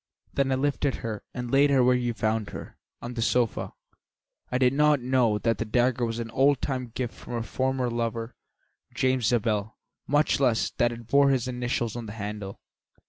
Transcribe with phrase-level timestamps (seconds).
[0.33, 3.73] Then I lifted her and laid her where you found her, on the sofa.
[4.51, 7.87] I did not know that the dagger was an old time gift of her former
[7.87, 8.35] lover,
[8.95, 9.77] James Zabel,
[10.07, 12.59] much less that it bore his initials on the handle."